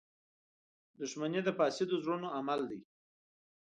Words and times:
•دښمني 0.99 1.41
د 1.45 1.49
فاسدو 1.57 1.93
زړونو 2.03 2.27
عمل 2.37 2.61
دی. 2.69 2.81